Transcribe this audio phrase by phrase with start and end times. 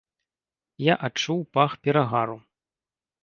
[0.91, 2.37] Я адчуў пах перагару.